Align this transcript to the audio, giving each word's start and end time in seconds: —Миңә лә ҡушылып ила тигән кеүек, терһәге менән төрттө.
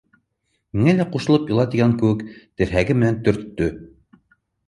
—Миңә 0.79 0.95
лә 0.99 1.05
ҡушылып 1.15 1.51
ила 1.53 1.65
тигән 1.75 1.93
кеүек, 2.01 2.23
терһәге 2.61 2.97
менән 3.01 3.19
төрттө. 3.27 3.67